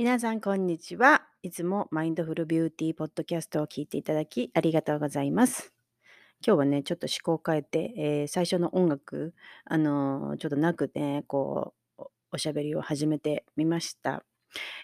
[0.00, 1.26] 皆さん、こんにちは。
[1.42, 5.74] いつもマインドフルビューティーポッドキャストを聞いていただきありがとうございます。
[6.42, 9.34] 今日はね、ちょっと思考を変えて、えー最初の音楽、
[9.66, 14.24] あのーちょっとなくね、こう、おしゃべりを始めてみました。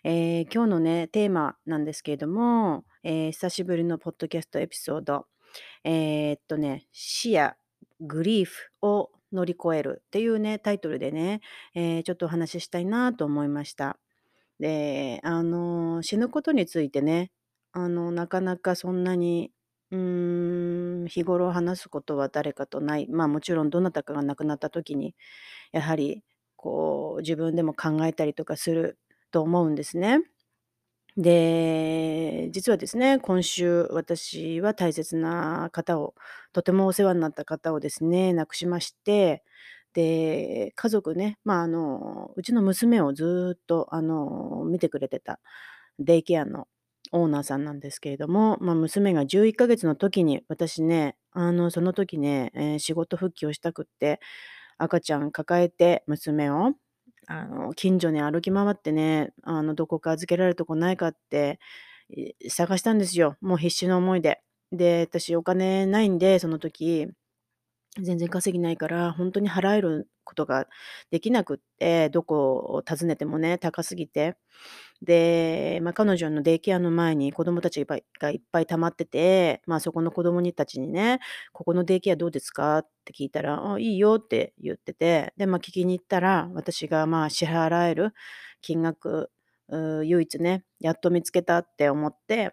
[0.04, 5.24] えー今日のね、テーマなんですけれども、えー久しぶりのポッドキャストエピソード、
[5.82, 7.56] えーっとね、死や
[8.00, 11.40] グリーフを乗り越えるっていうね、タイトルでね、
[11.74, 13.98] えーちょっとお話ししたいなと思いました。
[14.60, 17.30] で、あの、死ぬことについてね、
[17.72, 19.52] あの、なかなかそんなに、
[19.90, 23.06] うーん、日頃話すことは誰かとない。
[23.08, 25.14] まあもちろんどなたかが亡くなった時に、
[25.72, 26.24] やはり、
[26.56, 28.98] こう、自分でも考えたりとかする
[29.32, 30.20] と思うんですね。
[31.16, 36.14] で、実はですね、今週私は大切な方を、
[36.52, 39.42] とてもお世話になった方をですね、亡くしまして、
[39.96, 45.40] で、家族ね、まあ、あの、うちの娘をずっと、あの、見てくれてた
[45.98, 46.68] デイケアの
[47.12, 54.20] オーナーさんなんですけれども、まあ、娘が11ヶ月の時に、私ね、あの、その時ね、えー仕事復帰をしたくって、
[54.78, 56.72] 赤ちゃん抱えて娘を、
[57.28, 61.58] あの、近所に歩き回ってね、あの、どこか預けられるとこないかって、
[62.48, 63.36] 探したんですよ。
[63.40, 64.40] もう必死の思いで。
[64.72, 67.08] で、私お金ないんで、その時、
[68.00, 70.66] 全然稼ぎないから、本当に払えることが
[71.10, 74.36] できなくって、どこを訪ねてもね、高すぎて。
[75.02, 78.00] で、まあ、彼女のデイケアの前に子供たちがい
[78.36, 81.20] っぱい溜まってて、まあ、そこの子供にたちにね、
[81.52, 82.78] ここのデイケアどうですか？
[82.78, 88.12] って聞いたら、あ、いいよって言ってて、で、まあ、聞きに行ったら、私がまあ支払える
[88.62, 89.30] 金額、
[90.04, 92.52] 唯一ね、やっと見つけたって思って、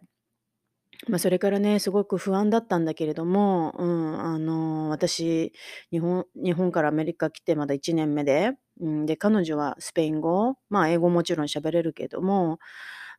[1.10, 5.52] ま、それからね、すごく不安だったんだけれども、うん、あの、私、
[5.92, 12.60] 日本日本からアメリカ来てまだ1年目で、うん、で、彼女はスペイン語、まあ、英語もちろん喋れるけども、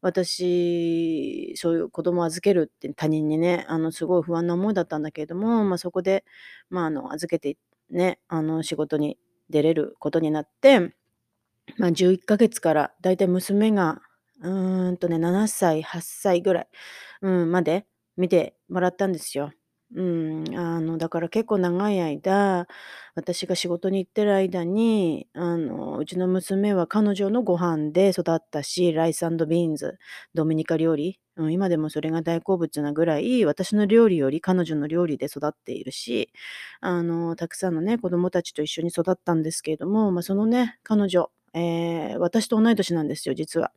[0.02, 6.24] 私、そういう子供を預けるって他人にね、あの、すごい不安な思いだったんだけれども、ま、そこで、
[6.70, 7.56] まあ、あの、預けて
[7.90, 9.18] ね、あの、仕事に
[9.50, 10.94] 出れることになって、
[11.78, 14.00] まあ、11ヶ月からだいたい娘が、
[14.40, 16.68] うーんとね、7歳、8歳ぐらい、
[17.22, 17.86] うん、まで
[18.16, 19.52] 見てもらったんですよ。
[19.96, 22.66] うん、あの、だから結構長い間、
[23.14, 29.98] 私が仕事に行ってる間に、あの、うちの娘は彼女のご飯で育ったし、ライスビーンズ、
[30.34, 36.32] ドミニカ料理、うん、今でもそれが大好物なぐらい、私の料理より彼女の料理で育っているし、
[36.80, 43.70] あの、たくさんのね、子供たちと一緒に育ったんですけれども、まあ、そのね、彼女、えー私と同い年なんですよ、実は。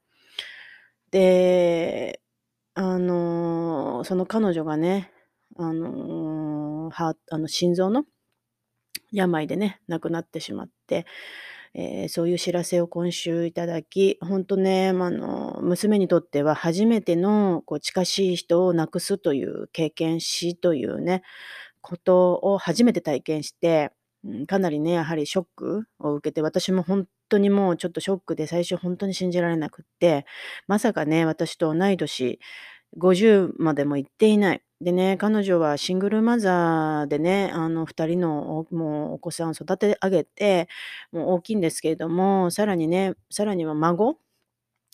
[1.11, 2.21] で、
[2.75, 5.11] あの、その彼女がね、
[5.57, 8.05] あの、はあの心臓の
[9.11, 11.05] 病でね、亡くなってしまって、
[11.73, 21.23] えーそういう知らせを今週いただき、本当ね、まああの、娘にとっては初めてのこう近しい人を亡くすという経験、死というね、
[21.81, 23.91] ことを初めて体験して、
[24.47, 30.25] かなりね、やはりショックを受けて、私も本当にもうちょっとショックで最初本当に信じられなくって、
[30.67, 32.39] まさかね、私と同い年、
[32.97, 34.61] 50までも行っていない。
[34.81, 40.67] でね、彼女はシングルマザーでね、あの2人のおもうお子さんを育て上げて、
[41.11, 44.17] もう大きいんですけれども、さらにね、さらには孫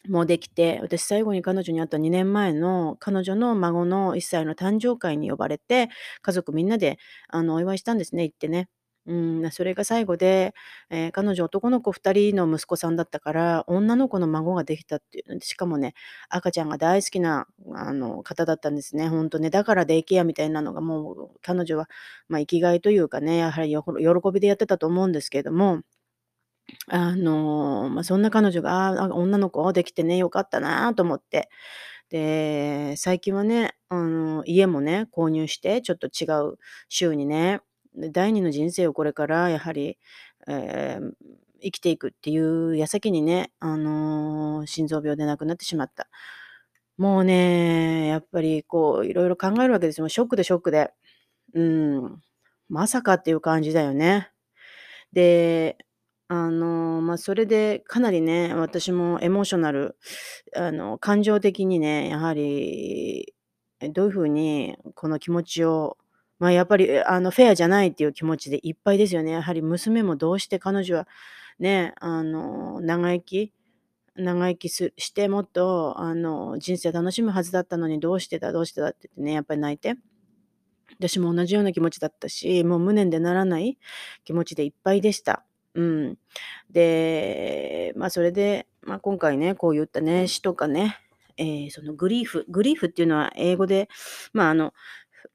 [0.10, 5.90] もできて、私最後に彼女に会った2年前の彼女の孫の1歳の誕生会に呼ばれて、
[6.22, 6.98] 家族みんなで
[7.30, 8.68] あのお祝いしたんですね、行ってね。
[9.06, 10.54] うん、それが最後で、
[10.90, 15.42] えー彼女男の子2人の息子さんだったから、女の子の孫ができたっていう。
[15.42, 15.94] しかもね、
[16.30, 19.10] 赤ちゃんが大好きなあの方だったんですね。
[19.10, 19.50] ほんとね。
[19.50, 21.90] だからデイケアみたいなのがもう彼女は、
[22.30, 23.78] まあ、生きがいというかね、やはり喜
[24.34, 25.82] びでやってたと思うんですけれども、
[26.88, 31.50] あの、まあ、そんな彼女が、女の子できてね、よかったなと思って。
[32.10, 36.58] で、最近はね、あの、家もね、購入して、ちょっと違う
[36.90, 37.62] 州にね、
[37.96, 39.98] 第二の人生をこれからやはり、
[40.48, 41.12] えー
[41.64, 42.38] 生きていくってい
[42.70, 46.10] う矢先にね、あの、心臓病で亡くなってしまった。
[46.98, 50.10] もうね、やっぱりこう、いろいろ考えるわけですよ。
[50.10, 50.92] ショックでショックで。
[51.54, 52.22] うん。
[52.70, 54.32] まさかっていう感じだよね。
[55.14, 55.78] で、
[56.28, 59.98] あの、まあ、それでかなりね、私もエモーショナル、
[60.56, 63.34] あの、感情的にね、やはり、
[63.92, 65.98] どういう風にこの気持ちを、
[66.44, 69.32] まあ、やっぱり、あの、フェアじゃないっていう気持ちでいっぱいですよね。
[69.32, 71.08] やはり娘もどうして彼女は
[71.58, 73.54] ね、あの、長生き
[74.18, 79.96] 長生きすしてもっと、あの、人生楽しむはずだったのにどうしてだどうしてだって言ってね、やっぱり泣いて。
[81.00, 83.78] 私も同じような気持ちだったし、もう無念でならない
[84.26, 85.46] 気持ちでいっぱいでした。
[85.76, 86.18] うん。
[86.70, 91.00] で、まあ、それで、まあ、今回ね、こういったね、死とかね、
[91.38, 93.90] えーそのグリーフ、グリーフっていうのは英語で、
[94.34, 94.74] まあ、あの、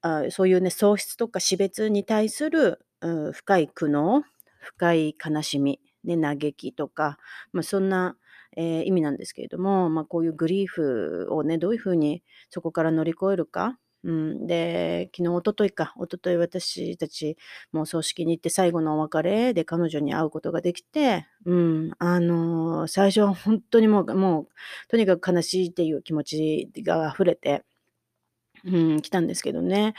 [0.01, 4.23] あそういうね、喪失とか死別に対する、うん深い苦悩、
[4.61, 7.17] 深い悲しみ、ね、嘆きとか、
[7.53, 8.17] まあ、そんな、
[8.57, 13.77] えー意味なんですけれども、まあ、こういうグリーフをね、どういうふうにそこから乗り越えるか。
[14.05, 17.37] うん、で、昨日、一昨日か、一昨日私たち
[17.73, 24.47] もう葬式に行って最後のお別れで彼女に会うことができて、うん、あのー最初は本当にもう、もう、
[24.87, 27.63] とにかく悲しいっていう気持ちが溢れて、
[28.65, 29.93] うん、来たんですけどね。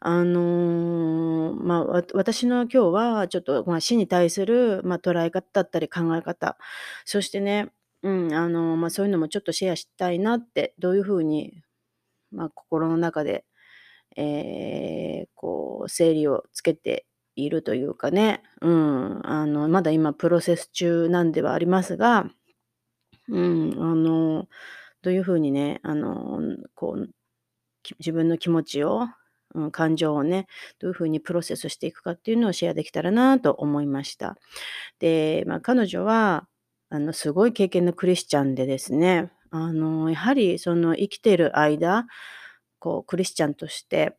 [0.00, 6.58] あの、まあ、私の今日はちょっと、まあ、死に対する、まあ、捉え方だったり考え方、
[7.04, 7.72] そしてね、
[8.02, 11.62] うん、あの、まあ、そういうのもちょっとシェアしたいなって、どういう風に、
[12.32, 13.44] まあ、心の中で、
[14.16, 17.06] えーこう整理をつけて
[17.36, 22.26] いるというかね、うん、あの、まだ今プロセス中なんではありますが、
[23.28, 24.48] うん、あの、
[25.02, 26.40] どういう風にね、あの、
[26.74, 27.10] こう
[27.98, 29.06] 自分の気持ちを、
[29.54, 30.46] うん、感情をね、
[30.78, 34.36] どういう風にプロセスしていくかっていうのをシェアできたらなと思いました。
[34.98, 36.46] で、まあ、彼女は、
[36.88, 42.06] あの、すごい経験のクリスチャンでですね、あの、やはりその生きている間、
[42.78, 44.16] こうクリスチャンとして、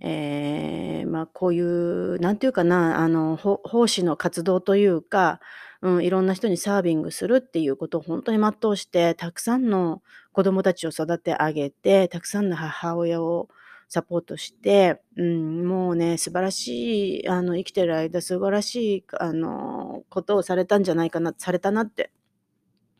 [0.00, 5.40] えーまあ、こういう、なんていうかな、あの、奉仕の活動というか、
[5.82, 13.48] うん、いろんな人にサービングするっていうことを本当に全うして、たくさんの子供たちを育て上げて、たくさんの母親を
[13.88, 22.12] サポートして、うん、もうね、素晴らしい、あの、生きてる間、素晴らしい、あの、ことをされたんじゃないかな、されたなって、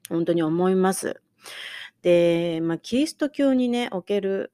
[0.08, 1.22] 本当に思います。
[2.02, 4.52] で、まあ、キリスト教にね、おける、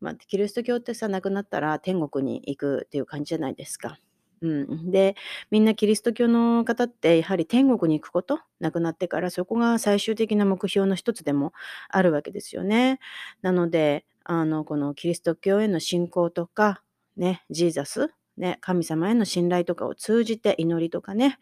[0.00, 3.98] まあ、キリスト教ってさ、亡くなったら天国に行くっていう感じじゃないですか。
[4.42, 5.14] うん、で、
[5.52, 11.52] みんなキリスト教の方って、やはり天国に行くこと、亡くなってから、そこが最終的な目標の一つでも
[11.88, 12.98] あるわけですよね。
[13.42, 16.82] なので、あの、このキリスト教への信仰とか、
[17.16, 21.38] ね、ジーザス、ね、神様への信頼とかを通じて、祈りとかね、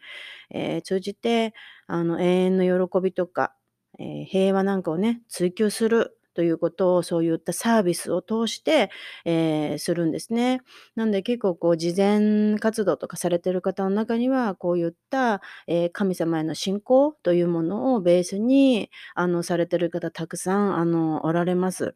[0.51, 1.53] えー通じて、
[1.87, 3.53] あの、永遠の喜びとか、
[3.99, 8.89] えー平和なんかをね、追求するということを、そういったサービスを通して、
[9.25, 10.61] えーするんですね。
[10.95, 21.95] なんで結構こう、慈善活動とかされてる方の中には、こういった、えー神様への信仰というものをベースに、あの、されてる方たくさん、あの、おられます。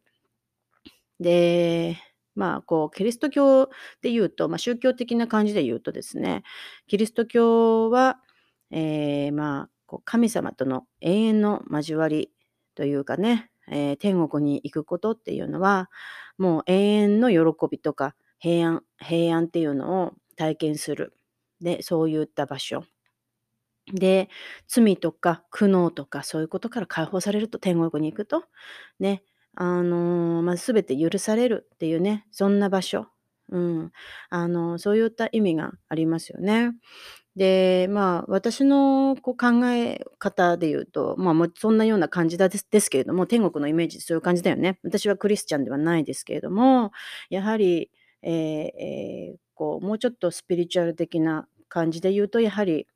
[1.18, 1.96] で、
[2.36, 3.66] まあ、こう、キリスト教
[4.00, 6.44] で言うと、まあ、宗教的な感じで言うとですね、
[6.86, 8.20] キリスト教は、
[8.70, 12.30] えーまあ、こう神様との永遠の交わり
[12.76, 15.90] というかね、えー天国に行くことっていうのは、
[16.38, 17.38] もう永遠の喜
[17.70, 21.14] びとか平安、平安っていうのを体験する。
[21.60, 22.84] で、そういった場所。
[23.92, 24.28] で、
[24.66, 28.44] 罪とか苦悩とかそういうことから解放されると天国に行くと、
[28.98, 29.22] ね、
[29.54, 33.06] あのーまあ、全て許されるっていうね、そんな場所。
[33.48, 33.92] うん。
[34.28, 36.72] あのそういった意味がありますよね。
[37.36, 44.78] で、まあ、私のこう考え方で言うと、まあ、もうそんなような感じですですけれども、天国のイメージそういう感じだよね。
[44.82, 46.92] 私はクリスチャンではないですけれども、
[47.30, 47.90] やはり、
[48.22, 52.86] えーえーこうもうちょっとスピリチュアル的な感じで言うと、やはり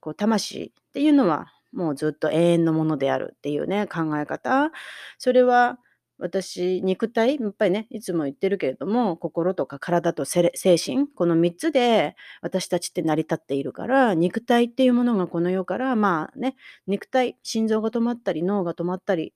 [0.00, 4.72] こう魂っていうのはもうずっと永遠のものであるっていうね、考え方。
[5.18, 5.78] それは
[6.18, 16.56] 私、肉体、やっぱりね、いつも言ってるけれども、心とか体と精神、この3つで私たちって成り立っているから、肉体っていうものがこの世から、まあね、
[16.88, 19.32] 肉体、心臓が止まったり、脳が止まったり、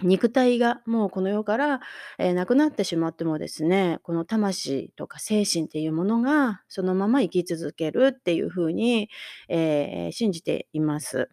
[0.00, 1.80] 肉体がもうこの世から、
[2.18, 9.10] えーなくなってしまってもですね、この魂とか精神っていうものがそのまま生き続けるっていうふうに、
[9.48, 11.28] えー信じています。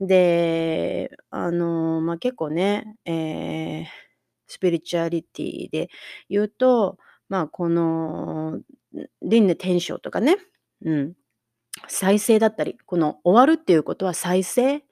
[0.00, 3.86] で、あの、まあ、結構ね、え
[4.46, 5.88] スピリチュアリティで
[6.28, 8.60] 言うと、まあ、この、
[9.22, 10.36] 輪廻転生とかね、
[10.84, 11.14] うん、
[11.88, 14.84] 再生だったり、この終わるっていうことは再生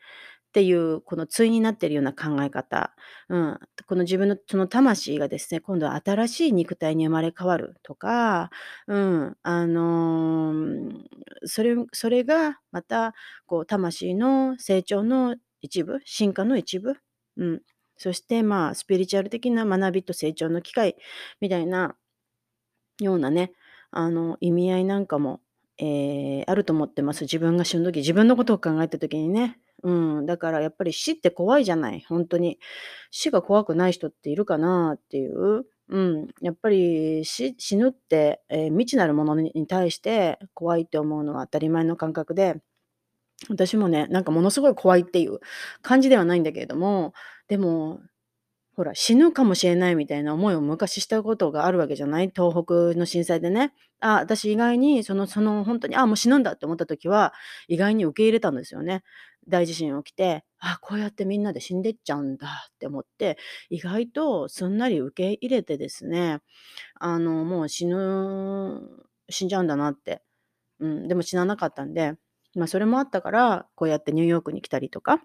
[0.50, 2.94] っていう、この対になってるような考え方、
[3.28, 8.50] うん、この自分のその魂がですね、今度は新しい肉体に生まれ変わるとか、
[8.88, 10.92] うん、あのー
[11.46, 13.14] それそれがまた
[13.46, 16.94] こう魂の成長の一部、進化の一部、
[17.36, 17.62] うん、
[17.96, 20.96] そしてまあスピリチュアル的な学びと成長の機会
[21.40, 21.96] みたいな
[23.00, 23.52] ようなね、
[23.90, 25.40] あの意味合いなんかも、
[25.78, 27.22] えーあると思ってます。
[27.22, 29.59] 自分が死ぬ時、自分のことを考えた時にね。
[29.82, 29.90] う
[30.22, 32.58] ん、だからやっぱり死って怖いじゃない、本当に。
[33.10, 35.64] 死が怖くない人っているかなっていう。
[35.88, 42.60] うん、やっぱり死ぬって、えー未知なるものにに対して怖いって思うのは当たり前の感覚で、
[43.48, 45.40] 私もね、なんかものすごい怖いっていう
[45.82, 47.14] 感じではないんだけれども、
[47.48, 48.00] でも、
[48.80, 52.32] ほら、死ぬかもしれないみたいな思いを昔したことがあるわけじゃない？
[52.34, 53.74] 東北の震災でね。
[54.00, 57.34] あ、私意外にそのそのほんとに、あ、もう死ぬんだって思った時は、
[57.68, 59.02] 意外に受け入れたんですよね。
[59.48, 63.36] 大地震起きて、あ、こうやってみんなで死んでっちゃうんだって思って、
[63.68, 66.38] 意外とすんなり受け入れてですね、
[67.00, 68.80] あの、もう死ぬ
[69.28, 70.22] 死んじゃうんだなって。
[70.80, 72.14] うん、でも死ななかったんで、
[72.56, 75.20] ま、それもあったから、こうやってニューヨークに来たりとか、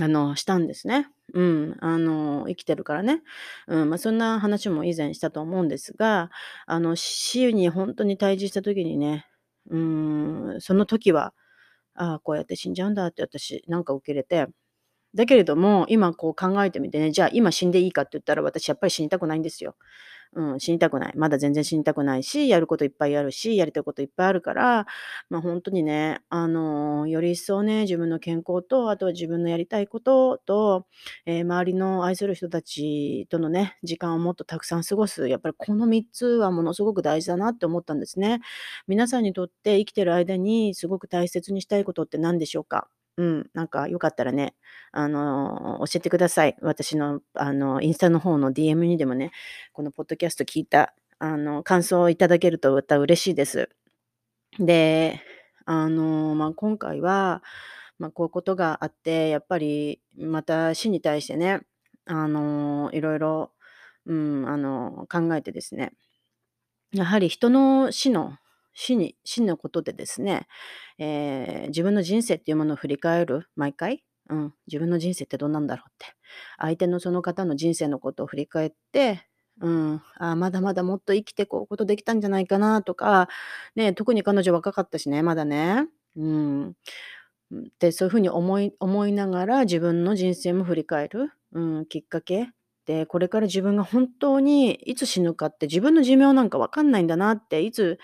[0.00, 1.08] あの、したんですね。
[1.34, 3.22] うん、あの、生きてるからね。
[3.66, 6.30] うん、ま、そんな話も以前したと思うんですが、
[6.66, 9.26] あの、死にほんとに対峙した時にね、
[9.70, 11.34] うん、その時は、
[11.94, 14.46] ああ、こうやって死んじゃうんだって私なんか受け入れて、
[15.14, 19.76] だけれども、今こう考えてみてね、じゃあ今死んでいいかって言ったら、私やっぱり死にたくないんですよ。
[20.34, 21.12] うん、死にたくない。
[21.16, 24.86] まだ全然死にたくないし、やることいっぱいあるし、やりたいこといっぱいあるから、
[25.30, 30.86] ま、ほんとにね、あの、より一層ね、自分の健康と、あとは自分のやりたいことと、
[31.26, 38.40] え、周りの愛する人たちとのね、時間をもっとたくさん過ごす、やっぱりこの3つはものすごく大事だなって思ったんですね。
[38.86, 42.88] 皆さんにとって生きてる間にすごく大切にしたいことって何でしょうか？
[43.18, 44.54] うん、なんかよかったらね、
[44.92, 46.56] あの、教えてください。
[46.62, 49.32] 私の、あの、インスタの方の DM にでもね、
[49.72, 53.70] このポッドキャスト聞いた、あの、感想をいただけるとまた嬉しいです。
[54.60, 55.20] で、
[55.66, 57.42] あの、まあ、今回は、
[57.98, 61.62] ま、こういうことがあって、やっぱりまた死に対してね、
[62.06, 63.50] あの、色々、
[64.06, 65.92] うん、あの、考えてですね。
[66.92, 68.38] やはり人の死の
[68.80, 70.46] 死に死のことでですね、
[70.98, 74.04] ええ、自分の人生っていうものを振り返る、毎回？
[74.30, 76.06] うん、自分の人生ってどんなんだろうって。
[76.58, 79.26] 相手のその方の人生のことを振り返って、
[79.60, 83.28] うん、あ、まだまだもっと生きてこうことできたんじゃないかなとか、
[83.74, 85.88] ね、特に彼女若かったしね、まだね。
[86.16, 86.74] うん。
[87.80, 92.50] で、そういう風に思い思いながら自分の人生も振り返る、うん、きっかけ。
[92.86, 97.98] で、これから自分が本当にいつ死ぬかって自分の寿命なんか分かんないんだなって、いつ、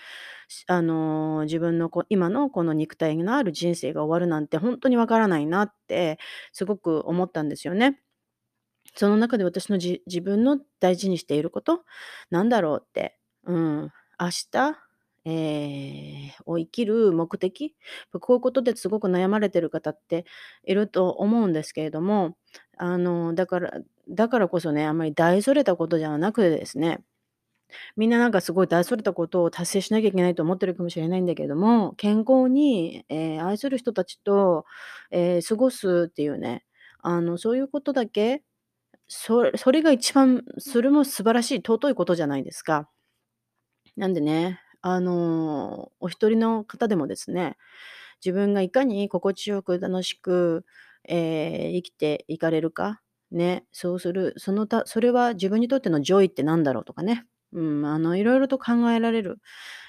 [0.67, 6.19] あの、自分のこ今のこの肉体のある人生が終わるなんてほんとに分からないなって
[6.53, 7.99] すごく思ったんですよね。
[8.95, 11.83] その中で私の自分の大事にしていること、
[12.29, 13.17] なんだろうって。
[13.45, 14.77] うん、明日、
[15.25, 15.31] え
[16.29, 17.75] え、を生きる目的、
[18.21, 20.25] こういうことですごく悩まれてる方って
[20.65, 22.37] いると思うんですけれども、
[22.77, 23.71] あの、だから
[24.09, 26.99] だからこそね、あんまり大それたことじゃなくてですね、
[27.97, 34.65] みんななんかすごい大それたことを達成しなきゃいけないと思ってるかもしれないんだけれども、健康に、ええ、愛する人たちと、
[35.11, 36.65] ええ、過ごすっていうね、
[37.01, 38.43] あの、そういうことだけ、
[39.07, 42.89] そそれが一番それも素晴らしい尊いことじゃないですか。
[43.97, 47.57] なんでね、あの、お一人の方でもですね、
[48.25, 50.65] 自分がいかに心地よく楽しく、
[51.07, 57.25] ええ、生きていかれるか、ね、そうする、そのたそれは自分にとっての joy ってなんだろうとかね。
[57.55, 59.39] うん、あの、色々と考えられる。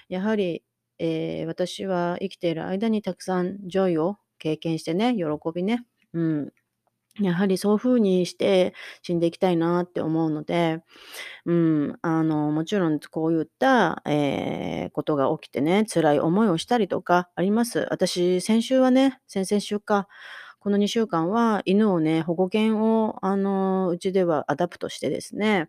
[0.09, 0.65] やはり、
[1.01, 6.53] ええ、私は生きている間にたくさん joy を経験してね、喜びね、うん。
[7.21, 10.81] やはりそういう風にして死んでいきたいなって思うので、
[11.47, 17.87] うん、あの、もちろんこういった、ええ、ことが起きてね、辛い思いをしたりとかあります。
[17.91, 20.09] 私、先週はね、先々週か、
[20.67, 25.69] この2週間は犬をね、保護犬を、あの、うちでは adopt してですね、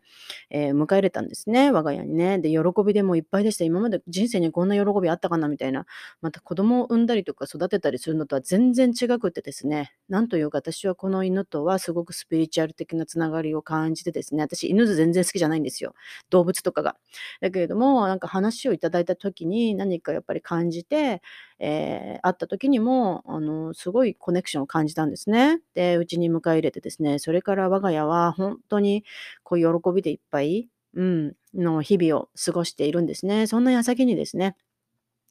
[0.50, 2.40] ええ、迎え入れたんですね、我が家にね。
[2.40, 3.64] で、喜びでもいっぱいでした。
[3.64, 5.86] 今まで人生にこんな喜びあったかなみたいな。
[6.22, 15.94] また子供を産んだりとか育てたりするのとは全然違くてですね、なんというか私はこの犬とはすごくスピリチュアル的なつながりを感じてですね、私犬全然好きじゃないんですよ、
[16.32, 16.96] 動物とかが。
[17.40, 21.22] だけれども、なんか話をいただいた時に何かやっぱり感じて、
[21.60, 25.62] ええ、会った時にも、あの、すごいコネクションを感じたんですね。
[25.74, 29.04] で、うちに迎え入れてですね、それから我が家はほんとに
[29.44, 33.48] こう喜びでいっぱい、うん、の日々を過ごしているんですね。
[33.48, 34.56] そんな矢先にですね、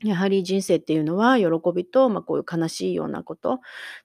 [0.05, 3.59] やはり人生っていうのは喜びと、ま、こういう悲しいようなことっ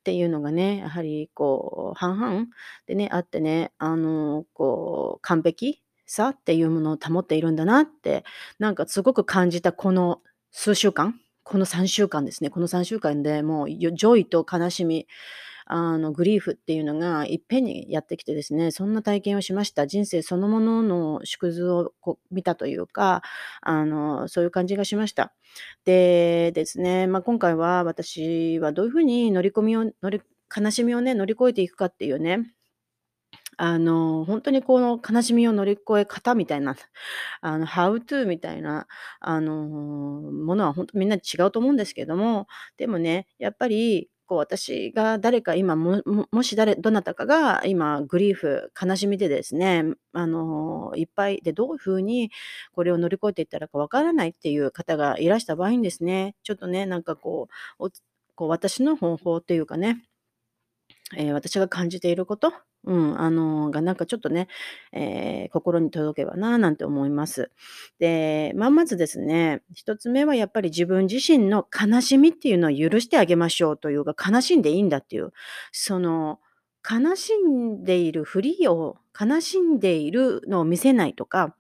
[0.04, 2.46] ていうのがね、やはりこう半々
[2.86, 8.24] でね、あってね、あの、こう完璧さっていうものを保っているんだなって、
[8.58, 12.50] なんかすごく感じたこの数週間、この3週間ですね。
[12.50, 15.08] この3週間でもう、よ joy と悲しみ、
[15.66, 19.88] あの、 grief っていうのがいっぺんにやってきてですね、そんな体験をしました。
[19.88, 23.24] 人生そのものの縮図をこう見たというか、
[23.62, 25.34] あの、そういう感じがしました。
[25.86, 30.22] で、ですね、ま、今回は私はどういう風に乗り込みを乗り
[30.56, 32.52] 悲しみをね、乗り越えていくかっていうね、
[33.64, 36.76] あの、ほんとにこの悲しみを乗り越え方みたいな、
[37.42, 38.88] あの、ハウトゥーみたいな、
[39.20, 46.02] あの、ものはほんとみんな違うと思うんですけども、でもね、やっぱりこう私が誰か今も
[46.32, 52.32] もし誰どなたかが今グリーフ、悲しみでですね、あの、いっぱいでどういう風に
[52.74, 57.48] これを乗り越えていったらかわからないっていう方がいらした場合にですね、ちょっとね、なんかこ
[57.80, 57.90] う、
[58.36, 60.02] こう私の方法っていうかね、
[61.18, 64.48] えー私が感じていること、うん、あの、がなんかちょっとね、
[64.92, 67.52] えー心に届けばななんて思います。
[68.00, 75.32] で、まあ、まずですね、一つ目はやっぱり自分自身の悲しみっていうのを許してあげましょうというか、悲しんでいいんだっていう、
[75.72, 76.40] その、
[76.90, 81.56] 悲しんでいるふりを悲しんでいるのを見せないとか、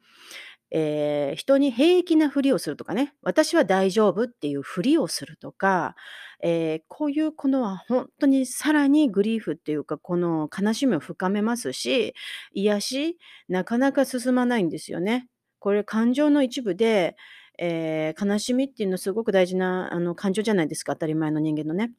[0.71, 5.95] えー人に平気なふりをするとかね、私は大丈夫っていうふりをするとか、
[6.43, 12.13] えーこういうこのは本当にさらにグリーフっていうか、この悲しみを深めますし、
[12.53, 13.17] 癒し、
[13.49, 15.27] なかなか進まないんですよね。
[15.59, 17.15] これ感情の一部で、
[17.59, 21.91] えー悲しみっていうのすごく大事なあの感情じゃないですか、当たり前の人間のね。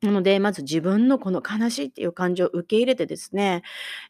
[0.00, 3.62] なので、まず自分のこの悲しいっていう感情を受け入れてですね、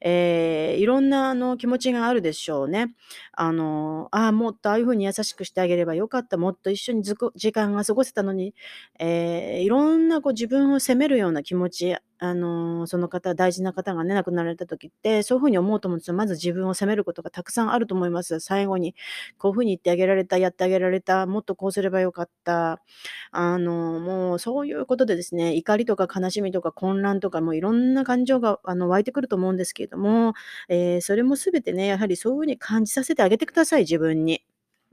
[0.02, 2.95] えーいろんなあの気持ちがあるでしょうね。
[3.33, 8.54] あの、ああ、もっとああいうふうに優しくしてあげればよかった、もっと一緒にずこ時間が過ごせたのに、
[8.99, 16.15] えーいろんなこう自分を責めるような気持ち、あの、その方、大事な方がね、亡くなられた時って、そういう風に思うと思うんですよ。
[16.17, 18.41] まず自分を責めることがたくさんあると思います。
[18.41, 18.95] 最後に、
[19.39, 22.83] こういう風に言ってあげられた、やってあげられた、もっとこうすればよかった。
[23.31, 30.35] あの、もうそういうことでですね、怒りとか悲しみとか混乱とか、もういろんな感情があの湧いてくると思うんですけれども、
[30.69, 34.43] えーそれも全てね、やはりそういう風に感じさせてあげてください、自分に。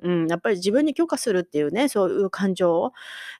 [0.05, 2.91] うん、やっぱり自分に許可するっていうね、そういう感情を、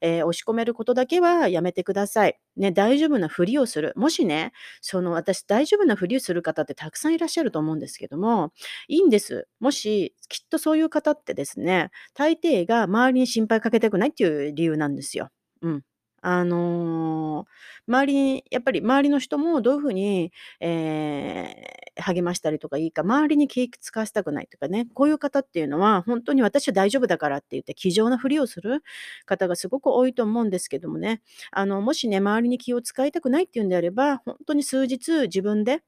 [0.02, 2.40] えー押し込めることだけはやめてください。
[2.58, 3.94] ね、大丈夫なふりをする。
[3.96, 8.52] もしね、その私大丈夫なふりをする方ってたくさんいらっしゃると思うんですけども、
[8.88, 9.48] いいんです。
[9.60, 15.30] もし、きっとそういう方ってですね、大抵が周りに心配かけたくないっていう理由なんですよ。
[15.62, 15.84] うん。
[16.28, 17.46] あの、
[17.88, 28.84] 周りにやっぱり周りの人もどういう風に、えー励ましたりとかいいか、周りに気使わせたくないとかね、こういう方っていうのは、本当に私は大丈夫だからって言って気丈なふりをする
[29.26, 31.22] 方がすごく多いと思うんですけどもね、
[31.52, 35.84] あの、もしね、周りに気を使いたくないっていうんであれば、本当に数日自分で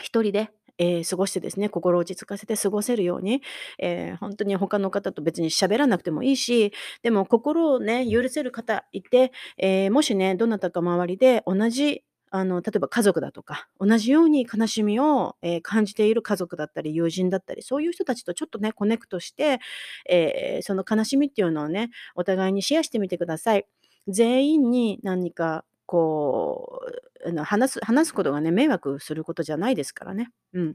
[0.00, 3.42] 一人で、えー過ごしてですね、心を落ち着かせて過ごせるように、
[3.78, 12.02] えー本当に他の方と別に喋らなくてもいいし、でも心をね、許せる方いて、えーもしね、どなたか周りで同じ
[12.34, 19.60] あの、例えば家族だとか、同じように悲しみを、えー感じている家族だったり、友人だったり、そういう人たちとちょっとね、コネクトして、
[20.08, 23.66] えーその悲しみっていうのをね、お互いにシェアしてみてください。
[24.08, 26.80] 全員に何かこ
[27.24, 30.30] う、あの、話す話すことがね、迷惑することじゃないですからね。
[30.54, 30.74] うん。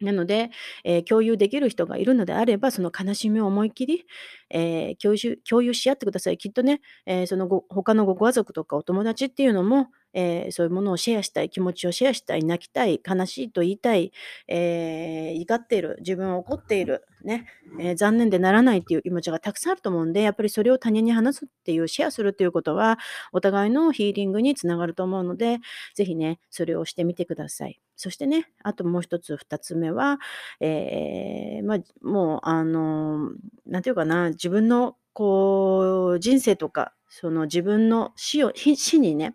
[0.00, 0.50] なので、
[0.84, 4.06] えー共有できる人がいるのであれば、その悲しみを思いっきり、
[4.50, 6.38] えー共有共有し合ってください。
[6.38, 14.12] きっとね、えーそのご他のご家族とかお友達っていうのも、えーそういうものをシェアしたい、気持ちをシェアしたい、泣きたい、悲しいと言いたい、
[14.48, 17.46] えー怒っている、自分は怒っている、ね、
[17.78, 22.98] えー残念でならないっていう気持ちがたくさんあると思うんで、やっぱりそれを他人に話すっていう、シェアするっていうことは、
[23.32, 25.58] お互いのヒーリングにつながると思うので、
[25.94, 27.80] ぜひね、それをしてみてください。
[27.96, 30.18] そしてね、あともう一つ、二つ目は、
[30.60, 33.30] えーまあ、もう、あの、
[33.66, 39.34] なんていうかな、自分の、こう、人生とか、その自分の死を、死にね、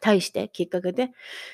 [0.00, 1.10] 対してきっかけで、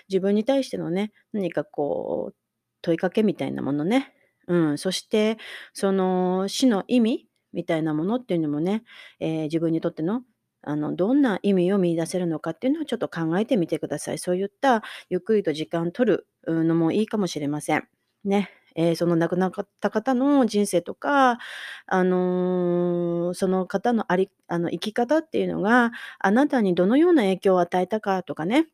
[0.09, 2.37] 自分に対してのね、何かこう、
[2.83, 4.13] 問いかけみたいなものね、
[4.47, 5.39] うん、そして、
[5.73, 8.85] その死の意味みたいなものっていうのもね、
[9.21, 10.23] えー自分にとっての、
[10.63, 14.19] あの、どんな意味を見出せるのかっていうのをちょっと考えてみてください。
[14.19, 17.89] そういったゆっくりと時間を取るのもいいかもしれません。
[18.25, 18.51] ね。
[18.77, 21.39] えーその亡くなった方の人生とか、
[21.87, 28.69] あのーその方のありあの生き方っていうのがあなたにどのような影響を与えたかとかね、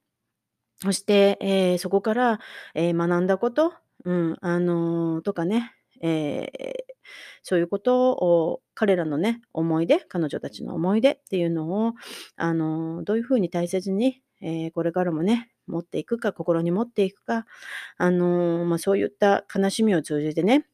[0.82, 2.40] そして、えーそこから、
[2.74, 6.50] え学んだこと、うん、あのとかね、え
[7.42, 11.94] そういうことを彼らのね、思い出、彼女たちの思い出っていうのを、
[12.36, 17.46] あのどういうふうに大切に、えこれからもね、持っていくか、心に持っていくか、
[17.98, 20.66] あのーまあ、そういった悲しみを通じてね、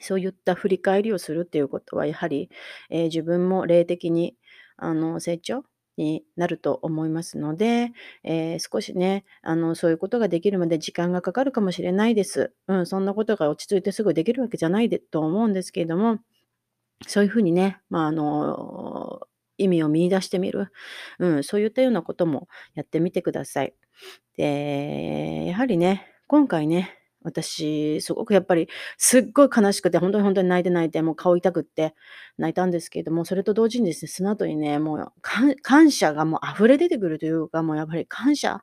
[0.00, 2.50] そういった振り返りをするっていうことは、やはり、
[2.90, 4.36] えー自分も霊的に、
[4.76, 5.64] あの、成長
[5.96, 7.92] になると思いますので、
[8.24, 12.52] えー少しね、あの、そういうことができるまで時間がかかるかもしれないです。
[12.68, 16.18] うん、そんなことが落ち着いてすぐできるわけじゃないでと思うんですけれども、
[17.08, 19.22] そういうふうにね、まあ、あの、
[19.58, 20.72] 意味を見出してみる。
[21.18, 23.74] うん、そういったようなこともやってみてください。
[24.36, 31.94] で、やはりね、今回ね、私、すごくやっぱり、すっごい悲しくて、ほんとにほんとに泣いて泣いて、もう顔痛くって
[32.38, 35.12] 泣いたんですけれども、それと同時にですね、その後にね、もう、
[35.62, 38.62] 感謝がもう溢れ出てくるというか、もうやっぱり感謝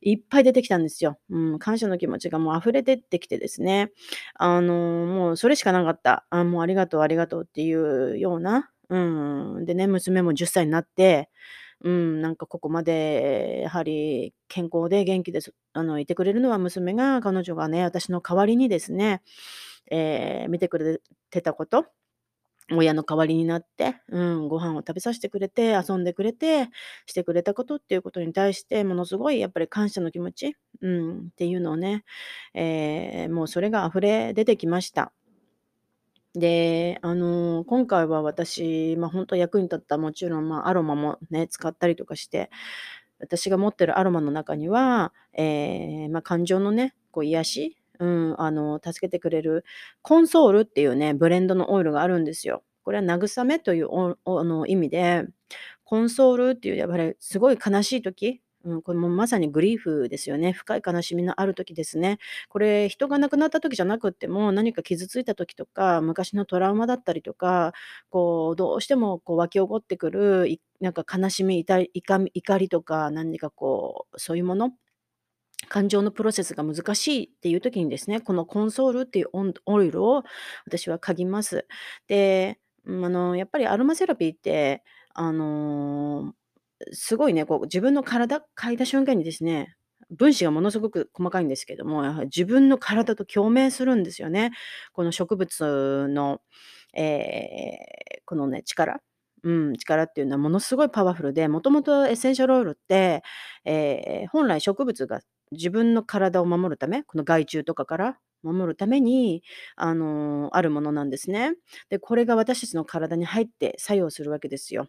[0.00, 1.18] いっぱい出てきたんですよ。
[1.30, 3.90] うん、感謝の気持ちがもう溢れ出てきてですね、
[4.34, 6.26] あの、もうそれしかなかった。
[6.30, 8.98] あ、もうありがとうありがとうっていうような、う
[9.60, 11.28] ん、でね、娘も10歳になって
[11.82, 15.40] うん、なんかここまでやはり健康で元気で
[15.72, 19.22] あの、いてくれるのは娘が、彼女がね、私の代わりにですね、
[19.90, 21.86] ええ、見てくれてたこと、
[22.72, 26.68] 親の代わりになって、うん、ご飯を食べさしてくれて、遊んでくれて、
[27.06, 32.04] してくれたことっていうことに対して、ものすごいやっぱり感謝の気持ち、うん、っていうのをね、
[32.54, 35.12] ええ、もうそれが溢れ出てきました。
[36.34, 42.50] で、あの、今回は私、ま、ほんと役に立ったもちろん、まあ、アロマもね、使ったりとかして、
[43.18, 49.64] 私が持ってるアロマの中には、ええ、まあ、感情のね、こう癒し、うん、あの、助けてくれる
[50.02, 52.62] コンソールっていうね、ブレンドのオイルがあるんですよ。
[52.84, 55.24] これは慰めという、おおの、意味で、
[55.84, 60.52] コンソールっていうやっぱりすごい悲しい時、うん、これもまさにグリーフですよね。
[60.52, 62.18] 深い悲しみのある時ですね。
[62.48, 67.72] これ人が亡くなった時じゃなくっても、何か傷ついた時とか、昔のトラウマだったりとか、
[68.10, 74.72] こうどうしてもこう湧き起こってくる、いなんか悲しみ、いたい怒りとか、何かこう、そういうもの、
[75.68, 79.28] 感情のプロセスが難しいっていう時にですね、このコンソールっていう
[79.66, 80.22] オイルを
[80.66, 81.66] 私は嗅ぎます。
[82.06, 84.82] で、あの、やっぱりアロマセラピーって、
[85.14, 86.32] あの
[86.92, 89.76] すごいね、こう自分の体嗅いだ瞬間にですね、
[90.10, 94.52] 分子がものすごく細かいんですけども、やはり自分の体と共鳴するんですよね。
[94.92, 96.40] この植物の、
[96.94, 99.00] ええ、このね、力
[99.44, 103.22] うん、力っていうのはものすごいパワフルで、もともとエッセンシャルオイルって、
[103.64, 105.20] ええ、本来植物が
[105.52, 109.42] 自分の体を守るため、この害虫とかから守るために、
[109.76, 111.52] あの、あるものなんですね。
[111.90, 114.88] で、これが私たちの体に入って作用するわけですよ。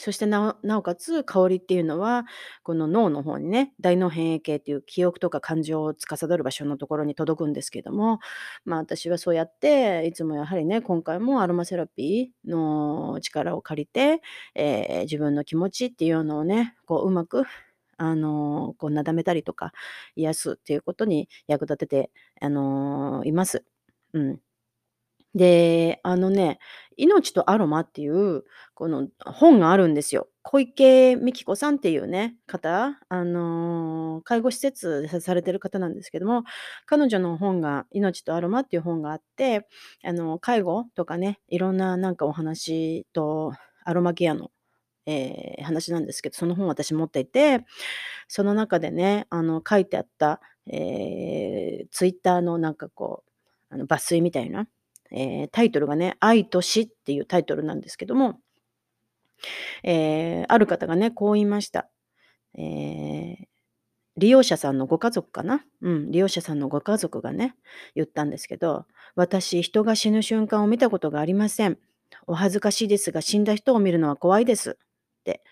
[0.00, 2.24] そしてなおかつ、香りっていうのは、
[2.62, 8.18] この脳の方にね、大脳辺縁系っていう記憶とか感情を司る場所のところに届くんですけども、
[8.64, 14.22] まあ、私はそうやって、いつもやはりね、今回もアロマセラピーの力を借りて、
[14.54, 17.44] ええ、自分の気持ちっていうのをね、こううまく、
[17.98, 19.72] あの、こうなだめたりとか、
[20.16, 22.10] 癒すっていうことに役立てて、
[22.40, 23.64] あの、います。
[24.14, 24.40] うん。
[25.34, 26.58] で、あのね、
[27.00, 30.28] 命とアロマっていう、この本があるんですよ。
[30.42, 36.44] 小池美紀子さんっていうね、方、あの、介護施設でされてる方なんですけども、
[36.86, 39.66] 彼女の本が命とアロマっていう本があって、
[40.04, 43.52] あの、介護とかね、いろんななんかお話と
[43.84, 44.50] アロマケアの、
[45.06, 47.64] ええ、話なんですけど、その本私持っていて、
[48.28, 53.24] その中でね、あの、書いてあった、ええ、ツイッターのなんかこ
[53.70, 54.68] う、あの、抜粋みたいな
[55.12, 58.40] えー、タイトルがね、愛と死っていうタイトルなんですけども、
[59.82, 61.88] えー、ある方がね、こう言いました。
[62.58, 63.44] えー、
[64.16, 65.64] 利用者さんのご家族かな？
[65.80, 67.54] うん、利用者さんのご家族がね、
[67.94, 71.78] 言ったんですけど、私、人が死ぬ瞬間を見たことがありません。
[72.26, 74.70] お恥ずかしいですが、死んだ人を見るのは怖いです。
[74.72, 75.42] って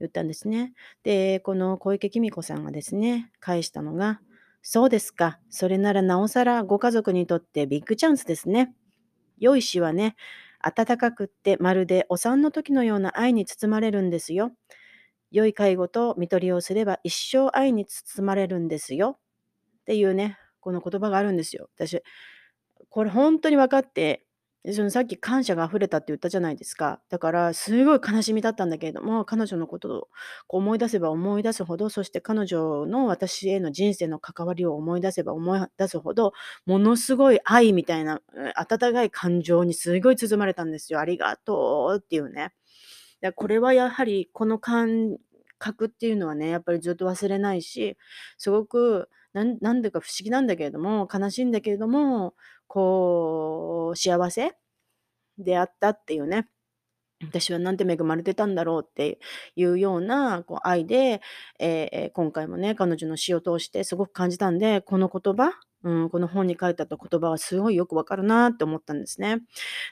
[0.00, 0.72] 言ったんですね。
[1.02, 4.20] で、この小池公子さんがですね、返したのが、
[4.62, 5.38] そうですか。
[5.50, 8.72] それならなおさらご家族にとってビッグチャンスですね。
[9.38, 10.16] 良い詩はね、
[10.60, 14.52] 温かくってまるでお産の時のような愛に包まれるんですよ。
[15.30, 19.18] 良い介護と看取りをすれば一生愛に包まれるんですよ。
[19.82, 21.68] っていうね、この言葉があるんですよ。
[21.76, 22.02] 私、
[22.90, 24.23] これ本当に分かって
[24.64, 27.00] で、そのさっき感謝が溢れたって言ったじゃないですか。
[27.10, 30.08] だからすごい悲しみだったんだけれども、彼女のことを
[30.46, 36.32] こう思い出せば思い出すほど、そして彼女の私への人生の関わりを思い出せば思い出すほど、
[36.64, 38.22] ものすごい愛みたいな、
[38.56, 40.98] 温かい感情にすごい包まれたんですよ。
[41.00, 42.52] ありがとうっていうね。
[43.36, 45.18] これはやはりこの感
[45.58, 47.96] 覚っていうのはね、やっぱりずっと忘れないし、
[48.38, 52.34] すごくなんなんだか不思議なんだけれども、悲しいんだけれども、
[52.68, 54.56] こう、幸せ
[55.38, 56.48] であったっていうね。
[57.22, 59.18] 私はなんて恵まれてたんだろうって
[59.56, 61.20] いうようなこう愛で、
[61.58, 65.52] ええ、今回もね、彼女の詩を通してすごく感じたんで、この言葉、
[65.84, 69.38] うん、この本に書いてあった言葉はすごいよくわかるなって思ったんですね。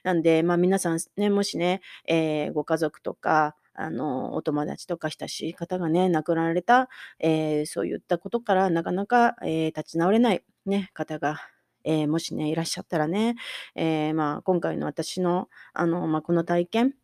[0.04, 6.88] なんで、ま、皆さんね、もしね、ええ、ご家族とか、あの、お友達とか親しい方がね、亡くなられた、
[7.20, 11.40] ええ、そういったことからなかなか、ええ、立ち直れないね、方が
[11.84, 13.34] えー、もしね、いらっしゃったらね、
[13.74, 16.94] えー、まあ、今回の私の、あの、まあ、この体験、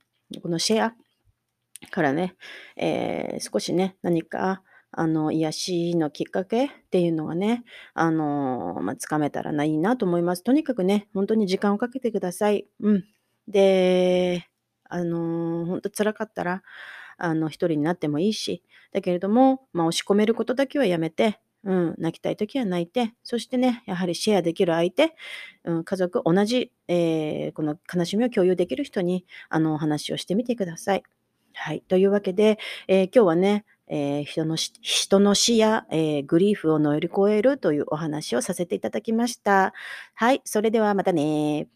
[0.43, 0.95] このシェア
[1.91, 2.35] からね、
[2.77, 7.65] えー、少しね、何か、あの、癒しのきっかけっていうのがね、
[7.95, 10.43] あの、ま、掴めたらないいなと思います。
[10.43, 12.67] とにかくね、ほんとに時間をかけてください。
[12.81, 13.05] うん。
[13.47, 14.47] で、
[14.85, 16.63] あの、ほんと辛かったら、
[17.19, 18.63] あの、一人になってもいいし、
[18.93, 25.15] だけれども、ま、押し込めることだけはやめて、うん、泣きたい時は泣いて、そしてね、やはりシェアできる相手、
[25.65, 31.03] うん、家族、同じ、ええ、この悲しみを共有できる人に、あの、お話をしてみてください。
[31.55, 39.73] はい、というわけで、ええ、今日はね、ええ、人のし人の死や、ええ、グリーフを乗り越えるというお話をさせていただきました。
[40.15, 41.69] はい、それではまたね。